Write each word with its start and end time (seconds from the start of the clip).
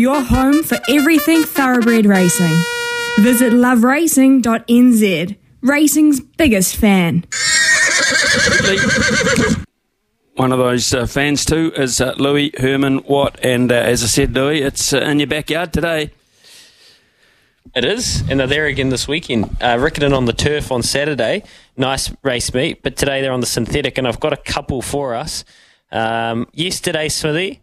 your 0.00 0.22
home 0.22 0.62
for 0.62 0.78
everything 0.88 1.42
thoroughbred 1.42 2.06
racing. 2.06 2.56
Visit 3.18 3.52
loveracing.nz, 3.52 5.36
racing's 5.60 6.20
biggest 6.20 6.76
fan. 6.76 7.24
One 10.36 10.52
of 10.52 10.58
those 10.58 10.94
uh, 10.94 11.06
fans 11.06 11.44
too 11.44 11.70
is 11.76 12.00
uh, 12.00 12.14
Louis 12.16 12.50
Herman 12.56 13.02
Watt, 13.04 13.38
and 13.42 13.70
uh, 13.70 13.74
as 13.74 14.02
I 14.02 14.06
said, 14.06 14.34
Louis, 14.34 14.62
it's 14.62 14.94
uh, 14.94 15.00
in 15.00 15.18
your 15.18 15.26
backyard 15.26 15.74
today. 15.74 16.12
It 17.74 17.84
is, 17.84 18.22
and 18.28 18.40
they're 18.40 18.46
there 18.46 18.66
again 18.66 18.88
this 18.88 19.06
weekend. 19.06 19.44
Uh, 19.60 19.76
Riccarton 19.76 20.16
on 20.16 20.24
the 20.24 20.32
turf 20.32 20.72
on 20.72 20.82
Saturday. 20.82 21.44
Nice 21.76 22.10
race 22.22 22.54
meet, 22.54 22.82
but 22.82 22.96
today 22.96 23.20
they're 23.20 23.32
on 23.32 23.40
the 23.40 23.46
synthetic, 23.46 23.98
and 23.98 24.08
I've 24.08 24.18
got 24.18 24.32
a 24.32 24.38
couple 24.38 24.80
for 24.80 25.14
us. 25.14 25.44
Um, 25.92 26.48
yesterday, 26.54 27.10
Smithy, 27.10 27.60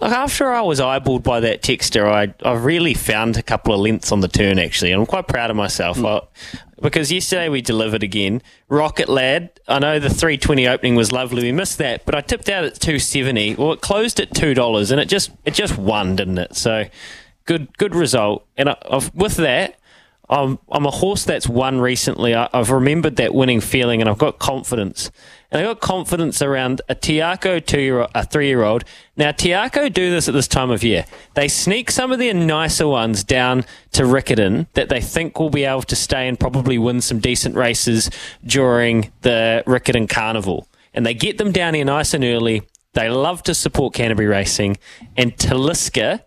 like 0.00 0.12
after 0.12 0.52
I 0.52 0.60
was 0.62 0.80
eyeballed 0.80 1.22
by 1.22 1.40
that 1.40 1.62
texter, 1.62 2.06
I 2.06 2.34
I 2.46 2.54
really 2.54 2.94
found 2.94 3.36
a 3.36 3.42
couple 3.42 3.74
of 3.74 3.80
lengths 3.80 4.12
on 4.12 4.20
the 4.20 4.28
turn 4.28 4.58
actually, 4.58 4.92
and 4.92 5.00
I'm 5.00 5.06
quite 5.06 5.28
proud 5.28 5.50
of 5.50 5.56
myself. 5.56 5.98
Mm. 5.98 6.22
I, 6.22 6.58
because 6.80 7.10
yesterday 7.10 7.48
we 7.48 7.60
delivered 7.60 8.02
again. 8.02 8.40
Rocket 8.68 9.08
Lad, 9.08 9.50
I 9.66 9.80
know 9.80 9.98
the 9.98 10.08
320 10.08 10.68
opening 10.68 10.94
was 10.94 11.10
lovely. 11.10 11.42
We 11.42 11.52
missed 11.52 11.78
that, 11.78 12.04
but 12.04 12.14
I 12.14 12.20
tipped 12.20 12.48
out 12.48 12.64
at 12.64 12.74
270. 12.74 13.56
Well, 13.56 13.72
it 13.72 13.80
closed 13.80 14.20
at 14.20 14.32
two 14.34 14.54
dollars, 14.54 14.90
and 14.90 15.00
it 15.00 15.08
just 15.08 15.30
it 15.44 15.54
just 15.54 15.76
won, 15.76 16.16
didn't 16.16 16.38
it? 16.38 16.54
So 16.54 16.84
good 17.44 17.76
good 17.78 17.94
result. 17.94 18.46
And 18.56 18.70
I, 18.70 18.76
with 19.14 19.36
that, 19.36 19.78
I'm 20.30 20.58
I'm 20.70 20.84
a 20.84 20.90
horse 20.90 21.24
that's 21.24 21.48
won 21.48 21.80
recently. 21.80 22.34
I, 22.34 22.48
have 22.52 22.70
remembered 22.70 23.16
that 23.16 23.34
winning 23.34 23.60
feeling, 23.60 24.00
and 24.00 24.10
I've 24.10 24.18
got 24.18 24.38
confidence. 24.38 25.10
And 25.50 25.60
I 25.60 25.64
got 25.64 25.80
confidence 25.80 26.42
around 26.42 26.82
a 26.88 26.94
Te 26.94 27.18
Akau 27.18 27.64
two 27.64 27.80
year 27.80 28.06
a 28.14 28.24
three 28.24 28.48
year 28.48 28.62
old. 28.62 28.84
Now 29.16 29.32
Te 29.32 29.50
Akau 29.50 29.92
do 29.92 30.10
this 30.10 30.28
at 30.28 30.34
this 30.34 30.48
time 30.48 30.70
of 30.70 30.84
year. 30.84 31.06
They 31.34 31.48
sneak 31.48 31.90
some 31.90 32.12
of 32.12 32.18
their 32.18 32.34
nicer 32.34 32.86
ones 32.86 33.24
down 33.24 33.64
to 33.92 34.02
Riccarton 34.02 34.66
that 34.74 34.90
they 34.90 35.00
think 35.00 35.40
will 35.40 35.50
be 35.50 35.64
able 35.64 35.82
to 35.82 35.96
stay 35.96 36.28
and 36.28 36.38
probably 36.38 36.76
win 36.76 37.00
some 37.00 37.20
decent 37.20 37.54
races 37.54 38.10
during 38.44 39.10
the 39.22 39.62
Riccarton 39.66 40.08
Carnival. 40.08 40.68
And 40.92 41.06
they 41.06 41.14
get 41.14 41.38
them 41.38 41.52
down 41.52 41.74
here 41.74 41.84
nice 41.84 42.12
and 42.12 42.24
early. 42.24 42.62
They 42.92 43.08
love 43.08 43.42
to 43.44 43.54
support 43.54 43.94
Canterbury 43.94 44.28
racing, 44.28 44.78
and 45.16 45.36
Taliska 45.36 46.24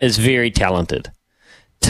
is 0.00 0.18
very 0.18 0.50
talented. 0.50 1.10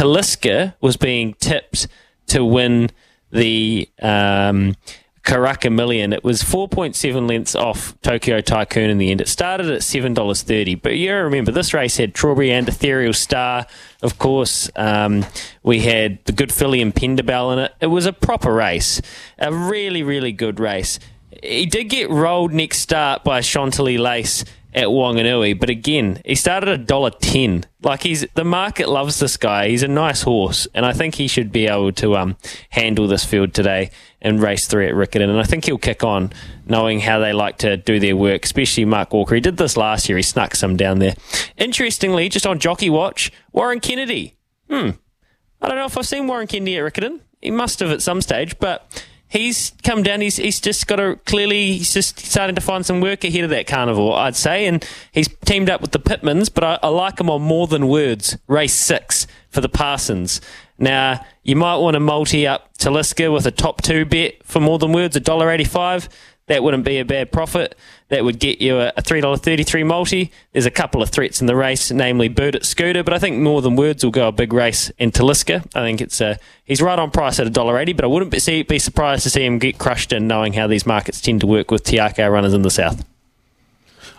Taliska 0.00 0.72
was 0.80 0.96
being 0.96 1.34
tipped 1.34 1.86
to 2.28 2.42
win 2.42 2.88
the 3.32 3.86
um, 4.00 4.74
Karaka 5.24 5.70
Million. 5.70 6.14
It 6.14 6.24
was 6.24 6.42
4.7 6.42 7.28
lengths 7.28 7.54
off 7.54 8.00
Tokyo 8.00 8.40
Tycoon 8.40 8.88
in 8.88 8.96
the 8.96 9.10
end. 9.10 9.20
It 9.20 9.28
started 9.28 9.68
at 9.68 9.82
$7.30. 9.82 10.80
But 10.80 10.96
you 10.96 11.14
remember, 11.14 11.52
this 11.52 11.74
race 11.74 11.98
had 11.98 12.16
Strawberry 12.16 12.50
and 12.50 12.66
Ethereal 12.66 13.12
Star. 13.12 13.66
Of 14.00 14.18
course, 14.18 14.70
um, 14.74 15.26
we 15.62 15.80
had 15.80 16.24
the 16.24 16.32
good 16.32 16.50
filly 16.50 16.80
and 16.80 16.94
Pendabell 16.94 17.52
in 17.52 17.58
it. 17.58 17.74
It 17.82 17.88
was 17.88 18.06
a 18.06 18.12
proper 18.14 18.54
race. 18.54 19.02
A 19.38 19.52
really, 19.52 20.02
really 20.02 20.32
good 20.32 20.58
race. 20.60 20.98
He 21.42 21.66
did 21.66 21.90
get 21.90 22.08
rolled 22.08 22.54
next 22.54 22.78
start 22.78 23.22
by 23.22 23.42
Chantilly 23.42 23.98
Lace 23.98 24.46
at 24.72 24.86
Wanganui. 24.86 25.58
But 25.58 25.70
again, 25.70 26.20
he 26.24 26.34
started 26.34 26.68
a 26.68 26.78
dollar 26.78 27.10
ten. 27.10 27.64
Like 27.82 28.02
he's 28.02 28.26
the 28.34 28.44
market 28.44 28.88
loves 28.88 29.18
this 29.18 29.36
guy. 29.36 29.68
He's 29.68 29.82
a 29.82 29.88
nice 29.88 30.22
horse, 30.22 30.68
and 30.74 30.84
I 30.86 30.92
think 30.92 31.14
he 31.14 31.28
should 31.28 31.50
be 31.52 31.66
able 31.66 31.92
to 31.92 32.16
um, 32.16 32.36
handle 32.70 33.06
this 33.06 33.24
field 33.24 33.54
today 33.54 33.90
and 34.20 34.42
race 34.42 34.66
three 34.66 34.86
at 34.86 34.94
Riccarton. 34.94 35.28
And 35.28 35.40
I 35.40 35.44
think 35.44 35.64
he'll 35.64 35.78
kick 35.78 36.04
on, 36.04 36.32
knowing 36.66 37.00
how 37.00 37.18
they 37.18 37.32
like 37.32 37.58
to 37.58 37.76
do 37.76 37.98
their 37.98 38.16
work. 38.16 38.44
Especially 38.44 38.84
Mark 38.84 39.12
Walker. 39.12 39.34
He 39.34 39.40
did 39.40 39.56
this 39.56 39.76
last 39.76 40.08
year. 40.08 40.16
He 40.18 40.22
snuck 40.22 40.54
some 40.54 40.76
down 40.76 40.98
there. 40.98 41.14
Interestingly, 41.56 42.28
just 42.28 42.46
on 42.46 42.58
Jockey 42.58 42.90
Watch, 42.90 43.32
Warren 43.52 43.80
Kennedy. 43.80 44.36
Hmm. 44.68 44.90
I 45.62 45.68
don't 45.68 45.76
know 45.76 45.84
if 45.84 45.98
I've 45.98 46.06
seen 46.06 46.26
Warren 46.26 46.46
Kennedy 46.46 46.76
at 46.78 46.84
Riccarton. 46.84 47.20
He 47.42 47.50
must 47.50 47.80
have 47.80 47.90
at 47.90 48.02
some 48.02 48.20
stage, 48.20 48.58
but 48.58 49.04
he's 49.30 49.72
come 49.82 50.02
down. 50.02 50.20
He's 50.20 50.36
he's 50.36 50.60
just 50.60 50.86
got 50.86 51.00
a 51.00 51.16
clearly 51.24 51.78
he's 51.78 51.94
just 51.94 52.18
starting 52.18 52.54
to 52.56 52.60
find 52.60 52.84
some 52.84 53.00
work 53.00 53.24
ahead 53.24 53.44
of 53.44 53.50
that 53.50 53.66
carnival, 53.66 54.12
I'd 54.12 54.36
say, 54.36 54.66
and 54.66 54.86
he's 55.12 55.28
teamed 55.46 55.70
up 55.70 55.80
with 55.80 55.92
the 55.92 55.98
Pitmans. 56.00 56.52
But 56.52 56.64
I, 56.64 56.78
I 56.82 56.88
like 56.88 57.18
him 57.18 57.30
on 57.30 57.40
more 57.40 57.66
than 57.66 57.88
words. 57.88 58.36
Race 58.46 58.74
six 58.74 59.26
for 59.48 59.62
the 59.62 59.68
Parsons. 59.70 60.42
Now 60.78 61.24
you 61.42 61.56
might 61.56 61.76
want 61.76 61.94
to 61.94 62.00
multi 62.00 62.46
up 62.46 62.76
Taliska 62.76 63.32
with 63.32 63.46
a 63.46 63.50
top 63.50 63.80
two 63.80 64.04
bet 64.04 64.44
for 64.44 64.60
more 64.60 64.78
than 64.78 64.92
words, 64.92 65.16
a 65.16 65.20
dollar 65.20 65.50
eighty 65.50 65.64
five. 65.64 66.08
That 66.50 66.64
wouldn't 66.64 66.84
be 66.84 66.98
a 66.98 67.04
bad 67.04 67.30
profit. 67.30 67.76
That 68.08 68.24
would 68.24 68.40
get 68.40 68.60
you 68.60 68.80
a, 68.80 68.92
$3.33 68.94 69.86
multi. 69.86 70.32
There's 70.52 70.66
a 70.66 70.70
couple 70.72 71.00
of 71.00 71.08
threats 71.08 71.40
in 71.40 71.46
the 71.46 71.54
race, 71.54 71.92
namely 71.92 72.26
Bird 72.26 72.56
at 72.56 72.64
Scooter, 72.64 73.04
but 73.04 73.14
I 73.14 73.20
think 73.20 73.38
more 73.38 73.62
than 73.62 73.76
words 73.76 74.02
will 74.02 74.10
go 74.10 74.26
a 74.26 74.32
big 74.32 74.52
race 74.52 74.90
in 74.98 75.12
Taliska. 75.12 75.64
I 75.76 75.82
think 75.82 76.00
it's 76.00 76.20
a, 76.20 76.40
he's 76.64 76.82
right 76.82 76.98
on 76.98 77.12
price 77.12 77.38
at 77.38 77.46
$1.80, 77.46 77.94
but 77.94 78.04
I 78.04 78.08
wouldn't 78.08 78.32
be, 78.32 78.62
be 78.64 78.78
surprised 78.80 79.22
to 79.22 79.30
see 79.30 79.44
him 79.44 79.60
get 79.60 79.78
crushed 79.78 80.12
in 80.12 80.26
knowing 80.26 80.54
how 80.54 80.66
these 80.66 80.84
markets 80.84 81.20
tend 81.20 81.40
to 81.42 81.46
work 81.46 81.70
with 81.70 81.84
Te 81.84 82.00
runners 82.00 82.52
in 82.52 82.62
the 82.62 82.70
south. 82.70 83.04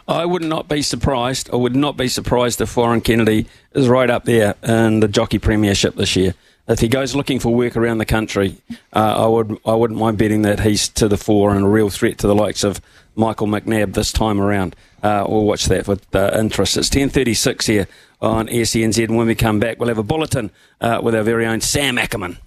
I 0.08 0.26
would 0.26 0.42
not 0.42 0.70
be 0.70 0.82
surprised. 0.82 1.50
I 1.52 1.58
would 1.58 1.76
not 1.76 1.98
be 1.98 2.08
surprised 2.08 2.62
if 2.62 2.78
Warren 2.78 3.02
Kennedy 3.02 3.48
is 3.74 3.90
right 3.90 4.10
up 4.10 4.24
there 4.24 4.56
in 4.64 5.02
the 5.02 5.10
Jockey 5.10 5.38
Premiership 5.38 5.96
this 5.96 6.16
year 6.16 6.34
if 6.68 6.80
he 6.80 6.88
goes 6.88 7.16
looking 7.16 7.40
for 7.40 7.54
work 7.54 7.76
around 7.76 7.98
the 7.98 8.06
country, 8.06 8.58
uh, 8.94 9.26
I 9.26 9.28
would 9.28 9.58
I 9.66 9.74
wouldn't 9.74 10.00
mind 10.00 10.18
betting 10.18 10.44
that 10.44 10.62
he's 10.62 10.88
to 10.90 11.08
the 11.08 11.18
fore 11.18 11.54
and 11.56 11.66
a 11.66 11.68
real 11.68 11.90
threat 11.90 12.18
to 12.20 12.28
the 12.28 12.36
likes 12.36 12.64
of 12.64 12.80
Michael 13.16 13.48
McNab 13.48 13.94
this 13.94 14.12
time 14.12 14.40
around. 14.40 14.76
Uh, 15.04 15.26
we'll 15.28 15.46
watch 15.46 15.66
that 15.66 15.88
with 15.88 16.16
uh, 16.16 16.32
interest. 16.38 16.78
It's 16.78 16.90
ten 16.90 17.10
thirty 17.10 17.34
six 17.34 17.66
here 17.66 17.88
on 18.22 18.48
SENZ, 18.48 19.04
and 19.04 19.18
when 19.18 19.28
we 19.28 19.36
come 19.36 19.60
back, 19.60 19.80
we'll 19.80 19.90
have 19.90 19.98
a 19.98 20.04
bulletin 20.04 20.52
uh, 20.80 21.00
with 21.04 21.16
our 21.16 21.24
very 21.24 21.46
own 21.46 21.62
Sam 21.62 21.98
Ackerman. 21.98 22.38